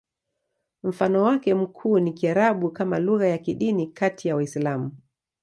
[0.83, 4.91] Mfano wake mkuu ni Kiarabu kama lugha ya kidini kati ya Waislamu.